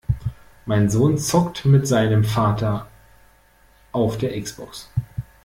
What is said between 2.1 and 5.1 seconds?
Vater auf der X-Box!